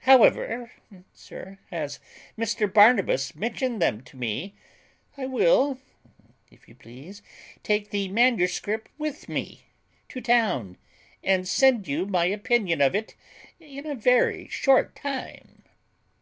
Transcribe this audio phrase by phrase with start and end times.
[0.00, 0.70] However,
[1.14, 1.98] sir, as
[2.36, 4.54] Mr Barnabas mentioned them to me,
[5.16, 5.80] I will,
[6.50, 7.22] if you please,
[7.62, 9.62] take the manuscript with me
[10.10, 10.76] to town,
[11.24, 13.14] and send you my opinion of it
[13.58, 15.64] in a very short time."